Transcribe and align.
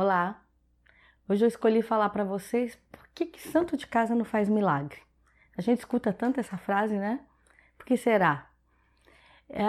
Olá! 0.00 0.40
Hoje 1.28 1.44
eu 1.44 1.48
escolhi 1.48 1.82
falar 1.82 2.10
para 2.10 2.22
vocês 2.22 2.78
por 2.92 3.04
que, 3.12 3.26
que 3.26 3.40
santo 3.40 3.76
de 3.76 3.84
casa 3.84 4.14
não 4.14 4.24
faz 4.24 4.48
milagre. 4.48 5.00
A 5.56 5.60
gente 5.60 5.80
escuta 5.80 6.12
tanto 6.12 6.38
essa 6.38 6.56
frase, 6.56 6.96
né? 6.96 7.18
Por 7.76 7.84
que 7.84 7.96
será? 7.96 8.48
É, 9.50 9.64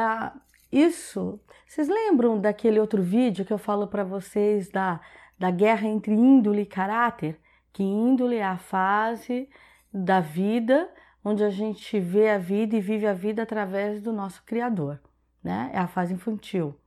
isso, 0.71 1.39
vocês 1.65 1.89
lembram 1.89 2.39
daquele 2.39 2.79
outro 2.79 3.02
vídeo 3.02 3.44
que 3.44 3.52
eu 3.52 3.57
falo 3.57 3.88
para 3.88 4.04
vocês 4.04 4.70
da, 4.70 5.02
da 5.39 5.50
guerra 5.50 5.88
entre 5.88 6.13
índole 6.13 6.61
e 6.61 6.68
caráter? 6.68 7.41
Que 7.73 7.82
índole 7.82 8.36
é 8.36 8.46
a 8.46 8.59
fase 8.59 9.50
da 9.91 10.20
vida 10.20 10.88
onde 11.25 11.43
a 11.43 11.50
gente 11.50 12.00
vê 12.00 12.30
a 12.30 12.38
vida 12.38 12.75
e 12.75 12.82
vive 12.82 13.07
a 13.07 13.14
vida 13.14 13.41
através 13.41 14.00
do 14.00 14.14
nosso 14.14 14.43
Criador, 14.43 15.02
né? 15.43 15.71
É 15.73 15.80
a 15.80 15.88
fase 15.88 16.14
infantil. 16.14 16.80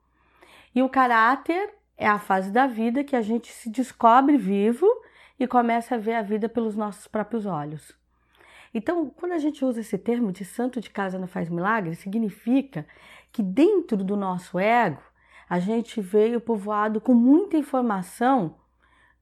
E 0.72 0.80
o 0.80 0.88
caráter 0.88 1.81
é 2.02 2.08
a 2.08 2.18
fase 2.18 2.50
da 2.50 2.66
vida 2.66 3.04
que 3.04 3.14
a 3.14 3.22
gente 3.22 3.52
se 3.52 3.70
descobre 3.70 4.36
vivo 4.36 4.86
e 5.38 5.46
começa 5.46 5.94
a 5.94 5.98
ver 5.98 6.14
a 6.14 6.22
vida 6.22 6.48
pelos 6.48 6.74
nossos 6.74 7.06
próprios 7.06 7.46
olhos. 7.46 7.96
Então, 8.74 9.08
quando 9.10 9.32
a 9.32 9.38
gente 9.38 9.64
usa 9.64 9.80
esse 9.80 9.96
termo 9.96 10.32
de 10.32 10.44
santo 10.44 10.80
de 10.80 10.90
casa 10.90 11.16
não 11.16 11.28
faz 11.28 11.48
milagre, 11.48 11.94
significa 11.94 12.84
que 13.30 13.40
dentro 13.40 13.98
do 13.98 14.16
nosso 14.16 14.58
ego 14.58 15.00
a 15.48 15.60
gente 15.60 16.00
veio 16.00 16.40
povoado 16.40 17.00
com 17.00 17.14
muita 17.14 17.56
informação 17.56 18.56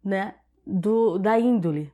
né, 0.03 0.37
do, 0.67 1.19
da 1.19 1.39
índole. 1.39 1.93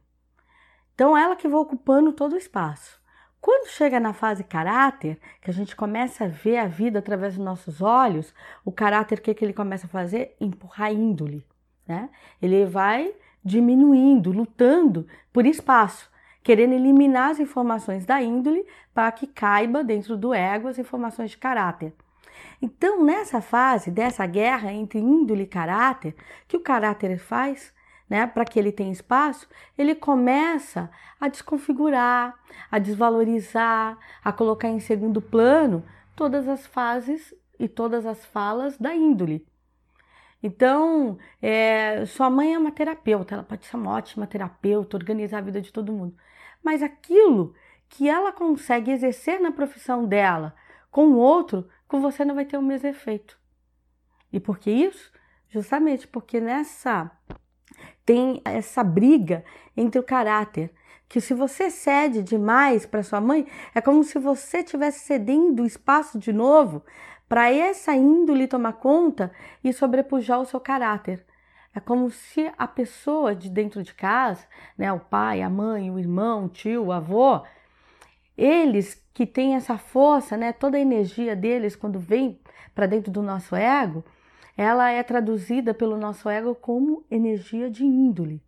Então, 0.95 1.17
ela 1.17 1.35
que 1.35 1.49
vai 1.49 1.59
ocupando 1.59 2.13
todo 2.13 2.35
o 2.35 2.39
espaço. 2.39 3.01
Quando 3.47 3.69
chega 3.69 4.01
na 4.01 4.13
fase 4.13 4.43
caráter, 4.43 5.21
que 5.41 5.49
a 5.49 5.55
gente 5.55 5.77
começa 5.77 6.25
a 6.25 6.27
ver 6.27 6.57
a 6.57 6.67
vida 6.67 6.99
através 6.99 7.37
dos 7.37 7.45
nossos 7.45 7.81
olhos, 7.81 8.35
o 8.65 8.73
caráter, 8.73 9.21
o 9.21 9.23
que, 9.23 9.33
que 9.33 9.45
ele 9.45 9.53
começa 9.53 9.87
a 9.87 9.89
fazer? 9.89 10.35
Empurrar 10.41 10.89
a 10.89 10.93
índole. 10.93 11.47
Né? 11.87 12.11
Ele 12.43 12.67
vai 12.67 13.15
diminuindo, 13.45 14.33
lutando 14.33 15.07
por 15.33 15.47
espaço, 15.47 16.11
querendo 16.43 16.73
eliminar 16.73 17.31
as 17.31 17.39
informações 17.39 18.05
da 18.05 18.21
índole 18.21 18.67
para 18.93 19.13
que 19.13 19.29
caiba 19.29 19.85
dentro 19.85 20.17
do 20.17 20.35
ego 20.35 20.67
as 20.67 20.77
informações 20.77 21.31
de 21.31 21.39
caráter. 21.39 21.95
Então, 22.61 23.05
nessa 23.05 23.41
fase 23.41 23.93
dessa 23.93 24.27
guerra 24.27 24.73
entre 24.73 24.99
índole 24.99 25.45
e 25.45 25.47
caráter, 25.47 26.17
que 26.49 26.57
o 26.57 26.61
caráter 26.65 27.17
faz? 27.17 27.73
Né, 28.09 28.27
para 28.27 28.45
que 28.45 28.59
ele 28.59 28.73
tenha 28.73 28.93
espaço, 28.93 29.49
ele 29.77 29.95
começa 29.95 30.91
a 31.21 31.29
desconfigurar, 31.29 32.35
a 32.71 32.79
desvalorizar, 32.79 33.99
a 34.23 34.33
colocar 34.33 34.69
em 34.69 34.81
segundo 34.81 35.21
plano 35.21 35.85
todas 36.15 36.49
as 36.49 36.67
fases 36.67 37.35
e 37.59 37.69
todas 37.69 38.07
as 38.07 38.25
falas 38.25 38.79
da 38.79 38.95
índole. 38.95 39.47
Então, 40.43 41.19
é, 41.43 42.05
sua 42.07 42.31
mãe 42.31 42.55
é 42.55 42.59
uma 42.59 42.71
terapeuta, 42.71 43.35
ela 43.35 43.43
pode 43.43 43.67
ser 43.67 43.77
uma 43.77 43.93
ótima 43.93 44.27
terapeuta, 44.27 44.97
organizar 44.97 45.39
a 45.39 45.43
vida 45.43 45.61
de 45.61 45.73
todo 45.73 45.93
mundo, 45.93 46.17
mas 46.63 46.83
aquilo 46.83 47.55
que 47.89 48.09
ela 48.09 48.33
consegue 48.33 48.91
exercer 48.91 49.41
na 49.41 49.51
profissão 49.51 50.05
dela 50.05 50.55
com 50.91 51.09
o 51.09 51.17
outro, 51.17 51.69
com 51.89 52.01
você 52.01 52.25
não 52.25 52.35
vai 52.35 52.45
ter 52.45 52.57
o 52.59 52.63
mesmo 52.63 52.89
efeito. 52.89 53.39
E 54.33 54.41
por 54.41 54.59
que 54.59 54.71
isso? 54.71 55.13
Justamente 55.49 56.07
porque 56.07 56.41
nessa 56.41 57.11
tem 58.07 58.41
essa 58.45 58.85
briga 58.85 59.45
entre 59.77 60.01
o 60.01 60.05
caráter. 60.05 60.73
Que 61.09 61.21
se 61.21 61.35
você 61.35 61.71
cede 61.71 62.23
demais 62.23 62.87
para 62.87 63.03
sua 63.03 63.21
mãe, 63.21 63.47
é 63.75 63.81
como 63.81 64.03
se 64.03 64.19
você 64.19 64.59
estivesse 64.59 65.01
cedendo 65.01 65.67
espaço 65.67 66.19
de 66.19 66.33
novo 66.33 66.83
para 67.29 67.53
essa 67.53 67.95
índole 67.95 68.47
tomar 68.47 68.75
conta 68.75 69.31
e 69.63 69.73
sobrepujar 69.73 70.41
o 70.41 70.47
seu 70.47 70.61
caráter. 70.61 71.25
É 71.75 71.81
como 71.81 72.11
se 72.11 72.51
a 72.57 72.67
pessoa 72.67 73.35
de 73.35 73.51
dentro 73.51 73.83
de 73.83 73.93
casa, 73.93 74.47
né, 74.79 74.91
o 74.93 74.99
pai, 74.99 75.43
a 75.43 75.51
mãe, 75.51 75.91
o 75.91 75.99
irmão, 75.99 76.47
o 76.47 76.49
tio, 76.49 76.87
o 76.87 76.93
avô, 76.93 77.43
eles 78.37 79.05
que 79.13 79.27
têm 79.27 79.55
essa 79.55 79.77
força, 79.77 80.37
né, 80.37 80.53
toda 80.53 80.77
a 80.77 80.81
energia 80.81 81.37
deles 81.37 81.77
quando 81.77 81.99
vem 81.99 82.41
para 82.75 82.87
dentro 82.87 83.13
do 83.13 83.23
nosso 83.23 83.55
ego, 83.55 84.05
ela 84.57 84.91
é 84.91 85.03
traduzida 85.03 85.75
pelo 85.75 85.97
nosso 85.97 86.29
ego 86.29 86.55
como 86.55 87.05
energia 87.11 87.71
de 87.71 87.85
índole. 87.85 88.43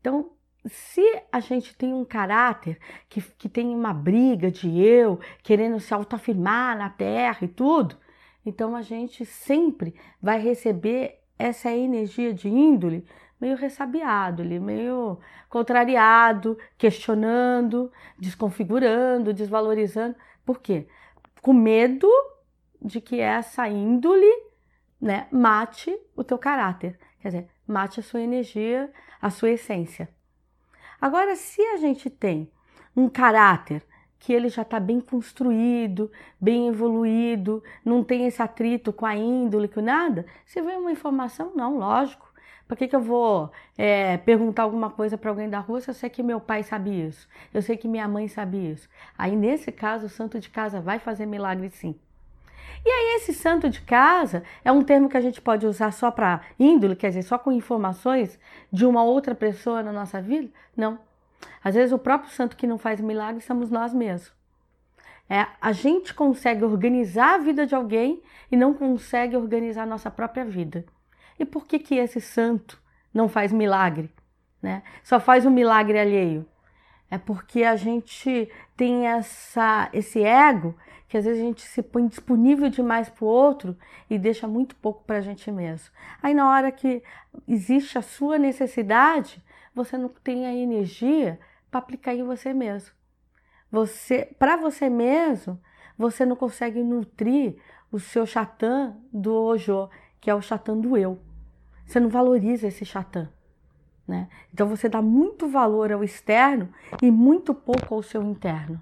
Então, 0.00 0.30
se 0.66 1.02
a 1.30 1.38
gente 1.40 1.76
tem 1.76 1.94
um 1.94 2.04
caráter 2.04 2.78
que, 3.08 3.20
que 3.20 3.48
tem 3.48 3.68
uma 3.68 3.94
briga 3.94 4.50
de 4.50 4.80
eu, 4.80 5.20
querendo 5.42 5.78
se 5.78 5.94
autoafirmar 5.94 6.76
na 6.76 6.90
terra 6.90 7.38
e 7.42 7.48
tudo, 7.48 7.96
então 8.44 8.74
a 8.74 8.82
gente 8.82 9.24
sempre 9.24 9.94
vai 10.20 10.40
receber 10.40 11.20
essa 11.38 11.70
energia 11.70 12.32
de 12.32 12.48
índole 12.48 13.06
meio 13.40 13.56
ressabiado, 13.56 14.42
meio 14.44 15.18
contrariado, 15.48 16.58
questionando, 16.78 17.92
desconfigurando, 18.18 19.32
desvalorizando. 19.32 20.16
Por 20.44 20.60
quê? 20.60 20.86
Com 21.42 21.52
medo 21.52 22.08
de 22.80 23.00
que 23.00 23.20
essa 23.20 23.68
índole 23.68 24.30
né, 25.00 25.26
mate 25.30 25.96
o 26.14 26.24
teu 26.24 26.38
caráter, 26.38 26.98
quer 27.20 27.28
dizer, 27.28 27.48
mate 27.66 28.00
a 28.00 28.02
sua 28.02 28.20
energia, 28.20 28.90
a 29.20 29.30
sua 29.30 29.50
essência. 29.50 30.08
Agora, 31.00 31.36
se 31.36 31.60
a 31.60 31.76
gente 31.76 32.08
tem 32.08 32.50
um 32.96 33.08
caráter 33.08 33.82
que 34.18 34.32
ele 34.32 34.48
já 34.48 34.62
está 34.62 34.80
bem 34.80 35.00
construído, 35.00 36.10
bem 36.40 36.68
evoluído, 36.68 37.62
não 37.84 38.02
tem 38.02 38.26
esse 38.26 38.40
atrito 38.40 38.92
com 38.92 39.04
a 39.06 39.14
índole, 39.14 39.68
com 39.68 39.80
nada, 39.80 40.26
se 40.44 40.60
vem 40.60 40.78
uma 40.78 40.90
informação, 40.90 41.52
não, 41.54 41.78
lógico. 41.78 42.26
Por 42.66 42.76
que, 42.76 42.88
que 42.88 42.96
eu 42.96 43.00
vou 43.00 43.52
é, 43.78 44.16
perguntar 44.16 44.64
alguma 44.64 44.90
coisa 44.90 45.16
para 45.16 45.30
alguém 45.30 45.48
da 45.48 45.60
rua 45.60 45.80
se 45.80 45.88
eu 45.88 45.94
sei 45.94 46.10
que 46.10 46.22
meu 46.22 46.40
pai 46.40 46.64
sabe 46.64 47.06
isso? 47.06 47.28
Eu 47.54 47.62
sei 47.62 47.76
que 47.76 47.86
minha 47.86 48.08
mãe 48.08 48.26
sabe 48.26 48.72
isso. 48.72 48.88
Aí, 49.16 49.36
nesse 49.36 49.70
caso, 49.70 50.06
o 50.06 50.08
santo 50.08 50.40
de 50.40 50.50
casa 50.50 50.80
vai 50.80 50.98
fazer 50.98 51.26
milagre 51.26 51.70
sim. 51.70 51.96
E 52.86 52.88
aí, 52.88 53.16
esse 53.16 53.34
santo 53.34 53.68
de 53.68 53.80
casa 53.80 54.44
é 54.64 54.70
um 54.70 54.80
termo 54.80 55.08
que 55.08 55.16
a 55.16 55.20
gente 55.20 55.40
pode 55.40 55.66
usar 55.66 55.90
só 55.90 56.08
para 56.08 56.42
índole, 56.56 56.94
quer 56.94 57.08
dizer, 57.08 57.24
só 57.24 57.36
com 57.36 57.50
informações 57.50 58.38
de 58.72 58.86
uma 58.86 59.02
outra 59.02 59.34
pessoa 59.34 59.82
na 59.82 59.90
nossa 59.90 60.22
vida? 60.22 60.48
Não. 60.76 60.96
Às 61.64 61.74
vezes, 61.74 61.92
o 61.92 61.98
próprio 61.98 62.30
santo 62.30 62.56
que 62.56 62.64
não 62.64 62.78
faz 62.78 63.00
milagre 63.00 63.42
somos 63.42 63.70
nós 63.70 63.92
mesmos. 63.92 64.32
É, 65.28 65.48
a 65.60 65.72
gente 65.72 66.14
consegue 66.14 66.64
organizar 66.64 67.34
a 67.34 67.38
vida 67.38 67.66
de 67.66 67.74
alguém 67.74 68.22
e 68.52 68.56
não 68.56 68.72
consegue 68.72 69.36
organizar 69.36 69.82
a 69.82 69.86
nossa 69.86 70.08
própria 70.08 70.44
vida. 70.44 70.84
E 71.40 71.44
por 71.44 71.66
que, 71.66 71.80
que 71.80 71.96
esse 71.96 72.20
santo 72.20 72.80
não 73.12 73.28
faz 73.28 73.50
milagre? 73.50 74.12
Né? 74.62 74.84
Só 75.02 75.18
faz 75.18 75.44
um 75.44 75.50
milagre 75.50 75.98
alheio? 75.98 76.46
É 77.10 77.18
porque 77.18 77.62
a 77.62 77.76
gente 77.76 78.50
tem 78.76 79.06
essa, 79.06 79.88
esse 79.92 80.22
ego 80.22 80.74
que 81.08 81.16
às 81.16 81.24
vezes 81.24 81.40
a 81.40 81.44
gente 81.44 81.62
se 81.62 81.82
põe 81.82 82.06
disponível 82.06 82.68
demais 82.68 83.08
para 83.08 83.24
o 83.24 83.28
outro 83.28 83.76
e 84.10 84.18
deixa 84.18 84.48
muito 84.48 84.74
pouco 84.76 85.04
para 85.04 85.18
a 85.18 85.20
gente 85.20 85.50
mesmo. 85.52 85.90
Aí 86.20 86.34
na 86.34 86.50
hora 86.50 86.72
que 86.72 87.02
existe 87.46 87.96
a 87.96 88.02
sua 88.02 88.38
necessidade, 88.38 89.42
você 89.74 89.96
não 89.96 90.08
tem 90.08 90.46
a 90.46 90.54
energia 90.54 91.38
para 91.70 91.78
aplicar 91.78 92.14
em 92.14 92.24
você 92.24 92.52
mesmo. 92.52 92.90
Você, 93.70 94.34
para 94.38 94.56
você 94.56 94.88
mesmo, 94.88 95.60
você 95.96 96.24
não 96.24 96.34
consegue 96.34 96.82
nutrir 96.82 97.56
o 97.90 98.00
seu 98.00 98.26
chatã 98.26 98.96
do 99.12 99.32
Ojo, 99.32 99.88
que 100.20 100.30
é 100.30 100.34
o 100.34 100.42
chatã 100.42 100.76
do 100.76 100.96
eu. 100.96 101.20
Você 101.84 102.00
não 102.00 102.08
valoriza 102.08 102.66
esse 102.66 102.84
chatã. 102.84 103.28
Né? 104.06 104.28
Então 104.54 104.68
você 104.68 104.88
dá 104.88 105.02
muito 105.02 105.48
valor 105.48 105.90
ao 105.90 106.04
externo 106.04 106.68
e 107.02 107.10
muito 107.10 107.52
pouco 107.52 107.94
ao 107.94 108.02
seu 108.02 108.22
interno. 108.22 108.80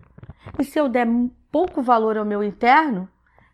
E 0.58 0.64
se 0.64 0.78
eu 0.78 0.88
der 0.88 1.06
pouco 1.50 1.82
valor 1.82 2.18
ao 2.18 2.24
meu 2.24 2.42
interno, 2.42 3.08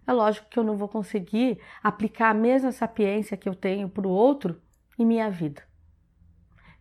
é 0.07 0.13
lógico 0.13 0.49
que 0.49 0.59
eu 0.59 0.65
não 0.65 0.77
vou 0.77 0.89
conseguir 0.89 1.61
aplicar 1.83 2.31
a 2.31 2.35
mesma 2.35 2.73
sapiência 2.73 3.37
que 3.37 3.49
eu 3.49 3.55
tenho 3.55 3.89
para 3.89 4.09
o 4.09 4.11
outro 4.11 4.61
em 4.99 5.07
minha 5.07 5.31
vida. 5.31 5.63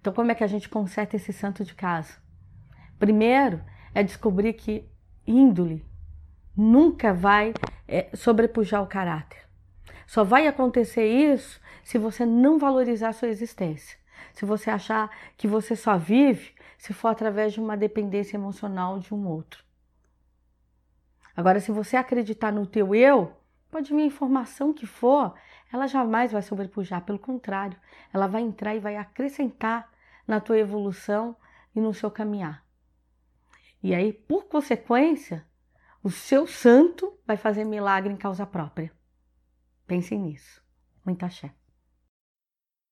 Então, 0.02 0.12
como 0.12 0.32
é 0.32 0.36
que 0.36 0.44
a 0.44 0.48
gente 0.48 0.68
conserta 0.68 1.16
esse 1.16 1.32
santo 1.32 1.64
de 1.64 1.76
casa? 1.76 2.14
Primeiro 2.98 3.62
é 3.94 4.02
descobrir 4.02 4.54
que 4.54 4.90
índole 5.28 5.86
nunca 6.58 7.14
vai 7.14 7.54
é, 7.88 8.10
sobrepujar 8.16 8.82
o 8.82 8.88
caráter. 8.88 9.40
Só 10.08 10.24
vai 10.24 10.48
acontecer 10.48 11.06
isso 11.06 11.62
se 11.84 12.00
você 12.00 12.26
não 12.26 12.58
valorizar 12.58 13.10
a 13.10 13.14
sua 13.14 13.28
existência 13.28 14.00
se 14.34 14.46
você 14.46 14.70
achar 14.70 15.10
que 15.38 15.48
você 15.48 15.76
só 15.76 15.98
vive 15.98 16.54
se 16.78 16.94
for 16.94 17.10
através 17.10 17.54
de 17.54 17.60
uma 17.60 17.76
dependência 17.76 18.38
emocional 18.38 19.00
de 19.00 19.14
um 19.14 19.28
outro. 19.28 19.64
Agora, 21.36 21.60
se 21.60 21.72
você 21.72 21.96
acreditar 21.96 22.52
no 22.52 22.66
teu 22.66 22.94
eu, 22.94 23.36
pode 23.70 23.94
vir 23.94 24.02
a 24.02 24.06
informação 24.06 24.74
que 24.74 24.86
for, 24.86 25.34
ela 25.72 25.88
jamais 25.88 26.32
vai 26.32 26.42
sobrepujar, 26.42 27.06
pelo 27.06 27.20
contrário, 27.20 27.78
ela 28.14 28.28
vai 28.28 28.42
entrar 28.42 28.76
e 28.76 28.80
vai 28.80 28.96
acrescentar 28.96 29.90
na 30.28 30.40
tua 30.40 30.58
evolução 30.58 31.36
e 31.76 31.80
no 31.80 31.94
seu 31.94 32.10
caminhar. 32.10 32.66
E 33.82 33.94
aí, 33.94 34.12
por 34.12 34.46
consequência, 34.46 35.46
o 36.04 36.10
seu 36.10 36.48
santo 36.48 37.18
vai 37.26 37.38
fazer 37.38 37.64
milagre 37.64 38.12
em 38.12 38.18
causa 38.18 38.46
própria. 38.46 38.92
Pensem 39.88 40.20
nisso. 40.20 40.64
Muita 41.06 41.26
axé. 41.26 41.59